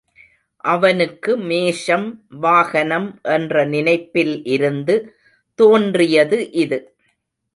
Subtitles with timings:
[0.63, 2.07] அவனுக்கு மேஷம்
[2.39, 4.95] வாகனம் என்ற நினைப்பில் இருந்து
[5.59, 6.79] தோன்றியது இது.